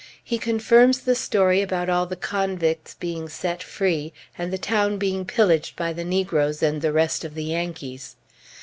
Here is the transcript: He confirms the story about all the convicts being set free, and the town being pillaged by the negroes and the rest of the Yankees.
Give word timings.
He 0.23 0.39
confirms 0.39 1.01
the 1.01 1.13
story 1.13 1.61
about 1.61 1.87
all 1.87 2.07
the 2.07 2.15
convicts 2.15 2.95
being 2.95 3.29
set 3.29 3.61
free, 3.61 4.13
and 4.35 4.51
the 4.51 4.57
town 4.57 4.97
being 4.97 5.25
pillaged 5.25 5.75
by 5.75 5.93
the 5.93 6.03
negroes 6.03 6.63
and 6.63 6.81
the 6.81 6.91
rest 6.91 7.23
of 7.23 7.35
the 7.35 7.43
Yankees. 7.43 8.15